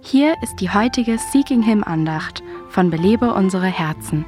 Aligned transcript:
Hier 0.00 0.36
ist 0.42 0.56
die 0.60 0.70
heutige 0.70 1.18
Seeking 1.18 1.62
Him 1.62 1.82
Andacht 1.84 2.42
von 2.70 2.88
Belebe 2.88 3.34
unsere 3.34 3.66
Herzen. 3.66 4.24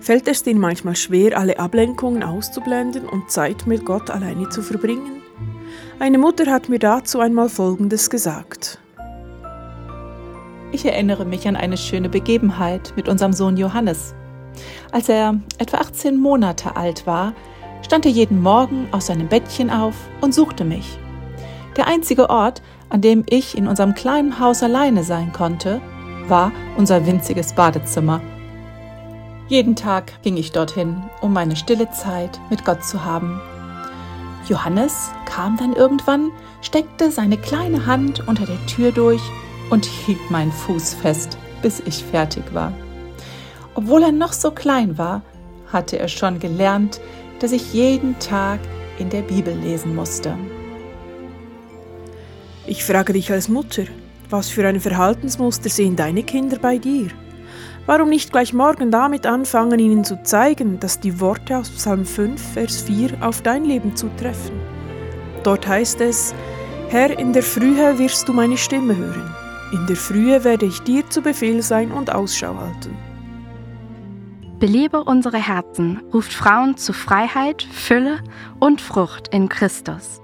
Fällt 0.00 0.28
es 0.28 0.42
dir 0.42 0.54
manchmal 0.54 0.96
schwer, 0.96 1.36
alle 1.36 1.58
Ablenkungen 1.58 2.22
auszublenden 2.22 3.06
und 3.06 3.30
Zeit 3.30 3.66
mit 3.66 3.84
Gott 3.84 4.10
alleine 4.10 4.48
zu 4.48 4.62
verbringen? 4.62 5.22
Eine 5.98 6.18
Mutter 6.18 6.50
hat 6.50 6.68
mir 6.68 6.78
dazu 6.78 7.18
einmal 7.18 7.48
Folgendes 7.48 8.08
gesagt. 8.08 8.78
Ich 10.72 10.86
erinnere 10.86 11.24
mich 11.24 11.46
an 11.46 11.56
eine 11.56 11.76
schöne 11.76 12.08
Begebenheit 12.08 12.94
mit 12.96 13.08
unserem 13.08 13.32
Sohn 13.32 13.56
Johannes. 13.56 14.14
Als 14.92 15.08
er 15.08 15.40
etwa 15.58 15.78
18 15.78 16.16
Monate 16.16 16.76
alt 16.76 17.06
war, 17.06 17.34
stand 17.82 18.06
er 18.06 18.12
jeden 18.12 18.40
Morgen 18.40 18.88
aus 18.92 19.06
seinem 19.06 19.28
Bettchen 19.28 19.70
auf 19.70 19.94
und 20.20 20.32
suchte 20.32 20.64
mich. 20.64 20.98
Der 21.76 21.88
einzige 21.88 22.30
Ort, 22.30 22.62
an 22.88 23.00
dem 23.00 23.24
ich 23.28 23.56
in 23.56 23.66
unserem 23.66 23.94
kleinen 23.94 24.38
Haus 24.38 24.62
alleine 24.62 25.02
sein 25.02 25.32
konnte, 25.32 25.80
war 26.28 26.52
unser 26.76 27.06
winziges 27.06 27.54
Badezimmer. 27.54 28.20
Jeden 29.48 29.76
Tag 29.76 30.22
ging 30.22 30.36
ich 30.36 30.52
dorthin, 30.52 31.02
um 31.20 31.32
meine 31.32 31.56
stille 31.56 31.90
Zeit 31.90 32.40
mit 32.48 32.64
Gott 32.64 32.84
zu 32.84 33.04
haben. 33.04 33.40
Johannes 34.48 35.10
kam 35.26 35.56
dann 35.56 35.74
irgendwann, 35.74 36.30
steckte 36.62 37.10
seine 37.10 37.36
kleine 37.36 37.86
Hand 37.86 38.26
unter 38.26 38.46
der 38.46 38.64
Tür 38.66 38.92
durch 38.92 39.22
und 39.70 39.84
hielt 39.84 40.30
meinen 40.30 40.52
Fuß 40.52 40.94
fest, 40.94 41.36
bis 41.60 41.80
ich 41.80 42.04
fertig 42.04 42.42
war. 42.52 42.72
Obwohl 43.74 44.02
er 44.02 44.12
noch 44.12 44.32
so 44.32 44.50
klein 44.50 44.96
war, 44.96 45.22
hatte 45.72 45.98
er 45.98 46.08
schon 46.08 46.38
gelernt, 46.38 47.00
dass 47.40 47.52
ich 47.52 47.74
jeden 47.74 48.18
Tag 48.18 48.60
in 48.98 49.10
der 49.10 49.22
Bibel 49.22 49.54
lesen 49.54 49.94
musste. 49.94 50.36
Ich 52.66 52.82
frage 52.82 53.12
dich 53.12 53.30
als 53.30 53.48
Mutter, 53.48 53.84
was 54.30 54.48
für 54.48 54.66
ein 54.66 54.80
Verhaltensmuster 54.80 55.68
sehen 55.68 55.96
deine 55.96 56.22
Kinder 56.22 56.58
bei 56.58 56.78
dir? 56.78 57.08
Warum 57.84 58.08
nicht 58.08 58.32
gleich 58.32 58.54
morgen 58.54 58.90
damit 58.90 59.26
anfangen, 59.26 59.78
ihnen 59.78 60.02
zu 60.02 60.22
zeigen, 60.22 60.80
dass 60.80 60.98
die 60.98 61.20
Worte 61.20 61.58
aus 61.58 61.68
Psalm 61.68 62.06
5, 62.06 62.40
Vers 62.54 62.80
4 62.82 63.18
auf 63.20 63.42
dein 63.42 63.66
Leben 63.66 63.94
zutreffen? 63.94 64.58
Dort 65.42 65.68
heißt 65.68 66.00
es, 66.00 66.34
Herr, 66.88 67.18
in 67.18 67.34
der 67.34 67.42
Frühe 67.42 67.98
wirst 67.98 68.28
du 68.28 68.32
meine 68.32 68.56
Stimme 68.56 68.96
hören. 68.96 69.34
In 69.72 69.86
der 69.86 69.96
Frühe 69.96 70.42
werde 70.42 70.64
ich 70.64 70.80
dir 70.80 71.08
zu 71.10 71.20
Befehl 71.20 71.60
sein 71.60 71.92
und 71.92 72.14
Ausschau 72.14 72.56
halten. 72.56 72.96
Belebe 74.58 75.04
unsere 75.04 75.36
Herzen 75.36 76.00
ruft 76.14 76.32
Frauen 76.32 76.78
zu 76.78 76.94
Freiheit, 76.94 77.62
Fülle 77.62 78.20
und 78.58 78.80
Frucht 78.80 79.28
in 79.28 79.50
Christus. 79.50 80.23